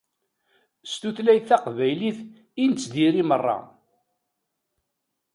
[0.91, 2.19] S tutlayt taqbaylit
[2.63, 3.57] i nettdiri meṛṛa.